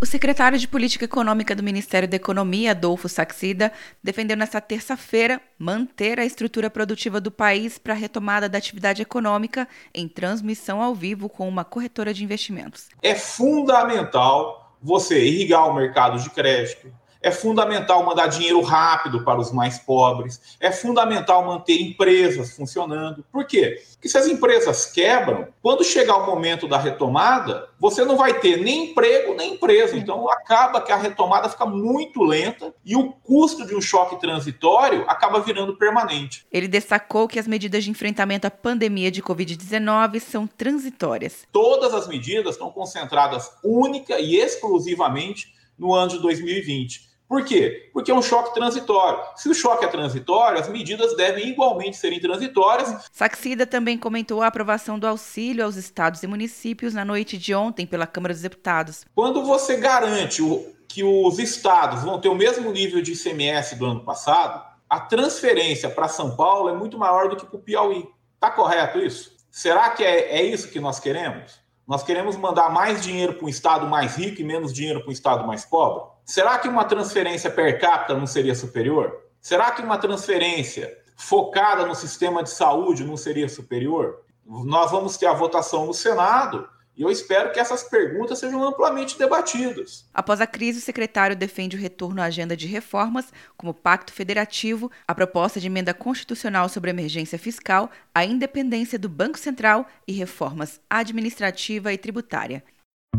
O 0.00 0.06
secretário 0.06 0.56
de 0.56 0.68
Política 0.68 1.06
Econômica 1.06 1.56
do 1.56 1.62
Ministério 1.62 2.06
da 2.06 2.14
Economia, 2.14 2.70
Adolfo 2.70 3.08
Saxida, 3.08 3.72
defendeu 4.00 4.36
nesta 4.36 4.60
terça-feira 4.60 5.40
manter 5.58 6.20
a 6.20 6.24
estrutura 6.24 6.70
produtiva 6.70 7.20
do 7.20 7.32
país 7.32 7.78
para 7.78 7.94
a 7.94 7.96
retomada 7.96 8.48
da 8.48 8.56
atividade 8.58 9.02
econômica 9.02 9.66
em 9.92 10.06
transmissão 10.06 10.80
ao 10.80 10.94
vivo 10.94 11.28
com 11.28 11.48
uma 11.48 11.64
corretora 11.64 12.14
de 12.14 12.22
investimentos. 12.22 12.88
É 13.02 13.16
fundamental 13.16 14.72
você 14.80 15.20
irrigar 15.20 15.68
o 15.68 15.74
mercado 15.74 16.22
de 16.22 16.30
crédito, 16.30 16.94
é 17.20 17.30
fundamental 17.30 18.04
mandar 18.04 18.28
dinheiro 18.28 18.60
rápido 18.60 19.24
para 19.24 19.40
os 19.40 19.52
mais 19.52 19.78
pobres. 19.78 20.56
É 20.60 20.70
fundamental 20.70 21.44
manter 21.44 21.80
empresas 21.80 22.54
funcionando. 22.54 23.24
Por 23.32 23.46
quê? 23.46 23.82
Porque 23.92 24.08
se 24.08 24.16
as 24.16 24.26
empresas 24.26 24.86
quebram, 24.86 25.48
quando 25.60 25.84
chegar 25.84 26.16
o 26.16 26.26
momento 26.26 26.68
da 26.68 26.78
retomada, 26.78 27.68
você 27.80 28.04
não 28.04 28.16
vai 28.16 28.38
ter 28.38 28.56
nem 28.56 28.90
emprego 28.90 29.34
nem 29.34 29.54
empresa. 29.54 29.96
Então 29.96 30.30
acaba 30.30 30.80
que 30.80 30.92
a 30.92 30.96
retomada 30.96 31.48
fica 31.48 31.66
muito 31.66 32.22
lenta 32.22 32.72
e 32.84 32.94
o 32.94 33.12
custo 33.12 33.66
de 33.66 33.74
um 33.74 33.80
choque 33.80 34.20
transitório 34.20 35.04
acaba 35.08 35.40
virando 35.40 35.76
permanente. 35.76 36.46
Ele 36.52 36.68
destacou 36.68 37.26
que 37.26 37.38
as 37.38 37.46
medidas 37.46 37.82
de 37.82 37.90
enfrentamento 37.90 38.46
à 38.46 38.50
pandemia 38.50 39.10
de 39.10 39.22
Covid-19 39.22 40.20
são 40.20 40.46
transitórias. 40.46 41.46
Todas 41.52 41.92
as 41.92 42.06
medidas 42.06 42.54
estão 42.54 42.70
concentradas 42.70 43.50
única 43.64 44.18
e 44.20 44.36
exclusivamente 44.36 45.57
no 45.78 45.94
ano 45.94 46.10
de 46.10 46.18
2020. 46.20 47.08
Por 47.28 47.44
quê? 47.44 47.90
Porque 47.92 48.10
é 48.10 48.14
um 48.14 48.22
choque 48.22 48.54
transitório. 48.54 49.20
Se 49.36 49.50
o 49.50 49.54
choque 49.54 49.84
é 49.84 49.88
transitório, 49.88 50.58
as 50.58 50.68
medidas 50.68 51.14
devem 51.14 51.48
igualmente 51.48 51.98
serem 51.98 52.18
transitórias. 52.18 53.06
Saxida 53.12 53.66
também 53.66 53.98
comentou 53.98 54.40
a 54.42 54.46
aprovação 54.46 54.98
do 54.98 55.06
auxílio 55.06 55.62
aos 55.62 55.76
estados 55.76 56.22
e 56.22 56.26
municípios 56.26 56.94
na 56.94 57.04
noite 57.04 57.36
de 57.36 57.54
ontem 57.54 57.86
pela 57.86 58.06
Câmara 58.06 58.32
dos 58.32 58.42
Deputados. 58.42 59.04
Quando 59.14 59.44
você 59.44 59.76
garante 59.76 60.42
que 60.88 61.04
os 61.04 61.38
estados 61.38 62.02
vão 62.02 62.18
ter 62.18 62.28
o 62.28 62.34
mesmo 62.34 62.72
nível 62.72 63.02
de 63.02 63.12
ICMS 63.12 63.76
do 63.76 63.84
ano 63.84 64.00
passado, 64.00 64.66
a 64.88 64.98
transferência 64.98 65.90
para 65.90 66.08
São 66.08 66.34
Paulo 66.34 66.70
é 66.70 66.72
muito 66.72 66.96
maior 66.96 67.28
do 67.28 67.36
que 67.36 67.44
para 67.44 67.56
o 67.56 67.62
Piauí. 67.62 68.08
Está 68.36 68.50
correto 68.50 68.98
isso? 68.98 69.36
Será 69.50 69.90
que 69.90 70.02
é, 70.02 70.38
é 70.38 70.42
isso 70.42 70.70
que 70.70 70.80
nós 70.80 70.98
queremos? 70.98 71.60
Nós 71.88 72.02
queremos 72.02 72.36
mandar 72.36 72.70
mais 72.70 73.02
dinheiro 73.02 73.32
para 73.32 73.46
um 73.46 73.48
estado 73.48 73.86
mais 73.86 74.14
rico 74.14 74.42
e 74.42 74.44
menos 74.44 74.74
dinheiro 74.74 75.00
para 75.00 75.08
um 75.08 75.12
estado 75.12 75.46
mais 75.46 75.64
pobre? 75.64 76.04
Será 76.22 76.58
que 76.58 76.68
uma 76.68 76.84
transferência 76.84 77.50
per 77.50 77.80
capita 77.80 78.12
não 78.12 78.26
seria 78.26 78.54
superior? 78.54 79.10
Será 79.40 79.70
que 79.70 79.80
uma 79.80 79.96
transferência 79.96 80.94
focada 81.16 81.86
no 81.86 81.94
sistema 81.94 82.42
de 82.42 82.50
saúde 82.50 83.04
não 83.04 83.16
seria 83.16 83.48
superior? 83.48 84.20
Nós 84.44 84.90
vamos 84.90 85.16
ter 85.16 85.24
a 85.24 85.32
votação 85.32 85.86
no 85.86 85.94
Senado 85.94 86.68
e 86.98 87.02
eu 87.02 87.10
espero 87.10 87.52
que 87.52 87.60
essas 87.60 87.84
perguntas 87.84 88.40
sejam 88.40 88.62
amplamente 88.62 89.16
debatidas. 89.16 90.04
Após 90.12 90.40
a 90.40 90.46
crise, 90.48 90.80
o 90.80 90.82
secretário 90.82 91.36
defende 91.36 91.76
o 91.76 91.80
retorno 91.80 92.20
à 92.20 92.24
agenda 92.24 92.56
de 92.56 92.66
reformas, 92.66 93.32
como 93.56 93.70
o 93.70 93.74
Pacto 93.74 94.12
Federativo, 94.12 94.90
a 95.06 95.14
proposta 95.14 95.60
de 95.60 95.68
emenda 95.68 95.94
constitucional 95.94 96.68
sobre 96.68 96.90
emergência 96.90 97.38
fiscal, 97.38 97.88
a 98.12 98.24
independência 98.24 98.98
do 98.98 99.08
Banco 99.08 99.38
Central 99.38 99.86
e 100.08 100.12
reformas 100.12 100.80
administrativa 100.90 101.92
e 101.92 101.98
tributária. 101.98 102.64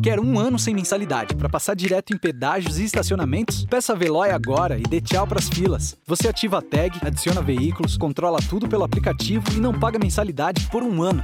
Quer 0.04 0.20
um 0.20 0.40
ano 0.40 0.58
sem 0.58 0.74
mensalidade 0.74 1.36
para 1.36 1.50
passar 1.50 1.76
direto 1.76 2.14
em 2.14 2.18
pedágios 2.18 2.80
e 2.80 2.86
estacionamentos? 2.86 3.66
Peça 3.66 3.92
a 3.94 3.96
Veloy 3.96 4.30
agora 4.30 4.78
e 4.78 4.84
dê 4.84 5.02
tchau 5.02 5.28
para 5.28 5.40
as 5.40 5.50
filas. 5.50 5.98
Você 6.06 6.30
ativa 6.30 6.60
a 6.60 6.62
tag, 6.62 6.98
adiciona 7.02 7.42
veículos, 7.42 7.98
controla 7.98 8.40
tudo 8.50 8.68
pelo 8.70 8.84
aplicativo 8.84 9.46
e 9.54 9.60
não 9.60 9.78
paga 9.78 10.00
mensalidade 10.00 10.70
por 10.72 10.84
um 10.84 11.02
ano. 11.02 11.24